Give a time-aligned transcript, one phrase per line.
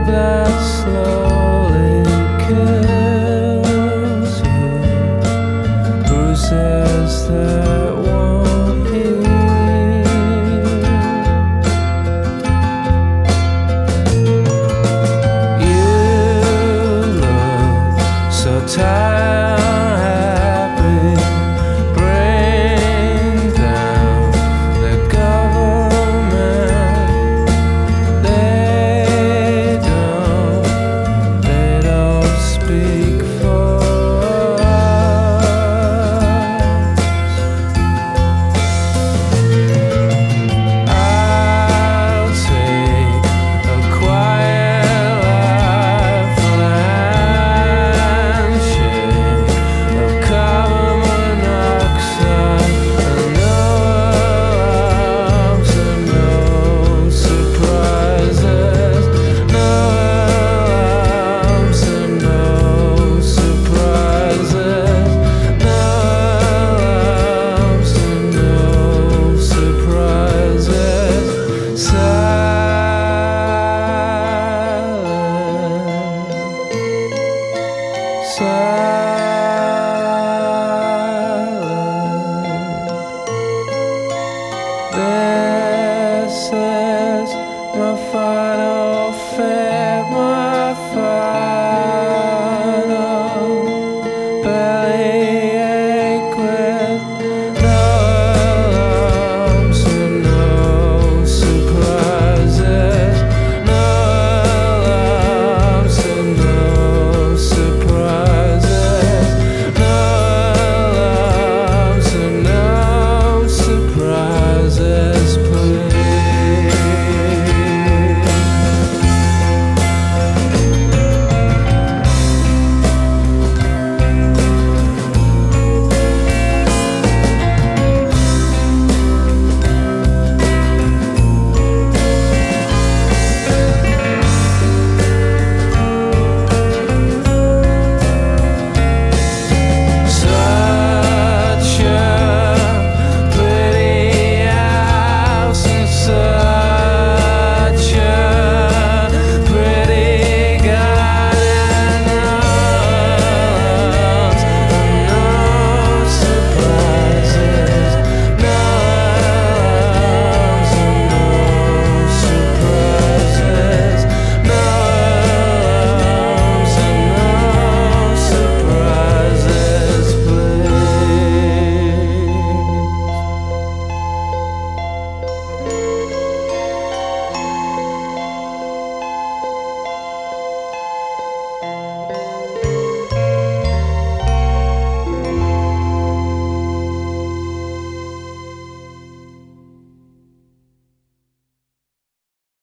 [0.00, 1.51] blah, slow.